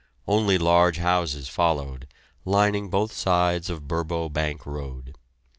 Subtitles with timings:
[0.27, 2.07] Other large houses followed,
[2.43, 5.13] lining both sides of Burbo Bank Road.